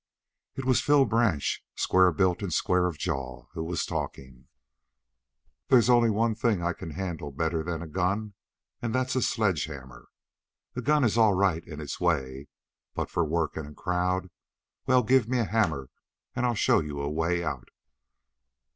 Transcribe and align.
It 0.55 0.65
was 0.65 0.81
Phil 0.81 1.05
Branch, 1.05 1.63
square 1.75 2.11
built 2.11 2.41
and 2.41 2.51
square 2.51 2.87
of 2.87 2.97
jaw, 2.97 3.45
who 3.53 3.63
was 3.63 3.85
talking. 3.85 4.47
"There's 5.67 5.91
only 5.91 6.09
one 6.09 6.33
thing 6.33 6.59
I 6.63 6.73
can 6.73 6.89
handle 6.89 7.31
better 7.31 7.61
than 7.61 7.83
a 7.83 7.87
gun, 7.87 8.33
and 8.81 8.95
that's 8.95 9.15
a 9.15 9.21
sledgehammer. 9.21 10.07
A 10.75 10.81
gun 10.81 11.03
is 11.03 11.19
all 11.19 11.35
right 11.35 11.63
in 11.67 11.79
its 11.79 11.99
way, 11.99 12.47
but 12.95 13.11
for 13.11 13.23
work 13.23 13.55
in 13.55 13.67
a 13.67 13.75
crowd, 13.75 14.31
well, 14.87 15.03
give 15.03 15.29
me 15.29 15.37
a 15.37 15.45
hammer 15.45 15.91
and 16.35 16.47
I'll 16.47 16.55
show 16.55 16.79
you 16.79 16.99
a 16.99 17.07
way 17.07 17.43
out." 17.43 17.69